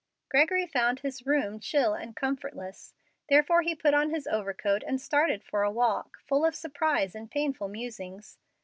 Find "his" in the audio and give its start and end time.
1.01-1.27, 4.09-4.25